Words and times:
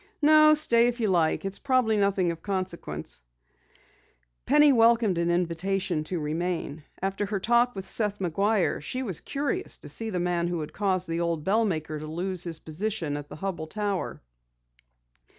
"No, 0.19 0.55
stay 0.55 0.87
if 0.87 0.99
you 0.99 1.09
like. 1.09 1.45
It's 1.45 1.59
probably 1.59 1.95
nothing 1.95 2.31
of 2.31 2.41
consequence." 2.41 3.21
Penny 4.47 4.73
welcomed 4.73 5.19
an 5.19 5.29
invitation 5.29 6.03
to 6.05 6.19
remain. 6.19 6.83
After 7.03 7.27
her 7.27 7.39
talk 7.39 7.75
with 7.75 7.87
Seth 7.87 8.17
McGuire 8.17 8.81
she 8.81 9.03
was 9.03 9.21
curious 9.21 9.77
to 9.77 9.87
see 9.89 10.09
the 10.09 10.19
man 10.19 10.47
who 10.47 10.61
had 10.61 10.73
caused 10.73 11.07
the 11.07 11.19
old 11.21 11.43
bell 11.43 11.65
maker 11.65 11.99
to 11.99 12.07
lose 12.07 12.43
his 12.43 12.57
position 12.57 13.15
at 13.15 13.29
the 13.29 13.35
Hubell 13.35 13.69
Tower. 13.69 14.23